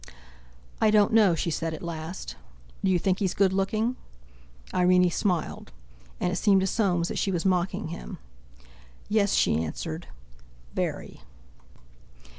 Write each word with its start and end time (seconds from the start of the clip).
"I 0.81 0.89
don't 0.89 1.13
know," 1.13 1.35
she 1.35 1.51
said 1.51 1.75
at 1.75 1.83
last. 1.83 2.35
"Do 2.83 2.89
you 2.89 2.97
think 2.97 3.19
he's 3.19 3.35
good 3.35 3.53
looking?" 3.53 3.97
Irene 4.73 5.11
smiled. 5.11 5.71
And 6.19 6.33
it 6.33 6.37
seemed 6.37 6.61
to 6.61 6.65
Soames 6.65 7.07
that 7.09 7.19
she 7.19 7.29
was 7.31 7.45
mocking 7.45 7.89
him. 7.89 8.17
"Yes," 9.09 9.33
she 9.35 9.63
answered; 9.63 10.07
"very." 10.73 11.21